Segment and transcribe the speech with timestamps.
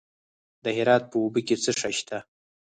[0.63, 2.17] د هرات په اوبې کې څه شی شته؟